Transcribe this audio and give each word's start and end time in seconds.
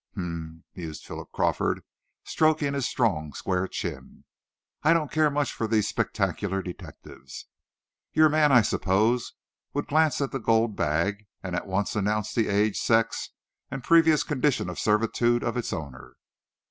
"H'm," 0.13 0.63
mused 0.75 1.05
Philip 1.05 1.31
Crawford, 1.31 1.83
stroking 2.23 2.73
his 2.73 2.87
strong, 2.87 3.33
square 3.33 3.67
chin. 3.67 4.23
"I 4.81 4.93
don't 4.93 5.11
care 5.11 5.29
much 5.29 5.53
for 5.53 5.67
these 5.67 5.87
spectacular 5.87 6.63
detectives. 6.63 7.45
Your 8.11 8.27
man, 8.27 8.51
I 8.51 8.63
suppose, 8.63 9.33
would 9.75 9.85
glance 9.85 10.19
at 10.19 10.31
the 10.31 10.39
gold 10.39 10.75
bag, 10.75 11.27
and 11.43 11.55
at 11.55 11.67
once 11.67 11.95
announce 11.95 12.33
the 12.33 12.47
age, 12.47 12.79
sex, 12.79 13.29
and 13.69 13.83
previous 13.83 14.23
condition 14.23 14.71
of 14.71 14.79
servitude 14.79 15.43
of 15.43 15.55
its 15.55 15.71
owner." 15.71 16.15